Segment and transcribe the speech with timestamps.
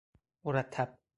[0.43, 1.01] مرتب